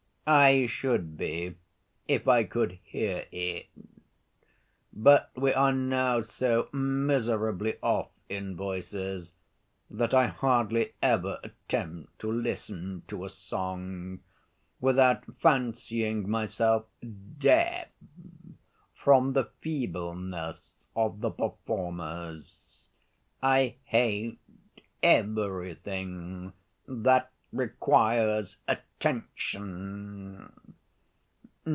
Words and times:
"I 0.27 0.67
should 0.67 1.17
be, 1.17 1.57
if 2.07 2.25
I 2.25 2.45
could 2.45 2.79
hear 2.83 3.25
it; 3.33 3.65
but 4.93 5.29
we 5.35 5.51
are 5.53 5.73
now 5.73 6.21
so 6.21 6.69
miserably 6.71 7.75
off 7.83 8.11
in 8.29 8.55
voices, 8.55 9.33
that 9.89 10.13
I 10.13 10.27
hardly 10.27 10.93
ever 11.01 11.37
attempt 11.43 12.17
to 12.19 12.31
listen 12.31 13.03
to 13.09 13.25
a 13.25 13.29
song, 13.29 14.21
without 14.79 15.25
fancying 15.41 16.29
myself 16.29 16.85
deaf 17.37 17.89
from 18.93 19.33
the 19.33 19.49
feebleness 19.59 20.85
of 20.95 21.19
the 21.19 21.31
performers. 21.31 22.85
I 23.43 23.75
hate 23.83 24.39
everything 25.03 26.53
that 26.87 27.31
requires 27.53 28.59
attention. 28.65 29.19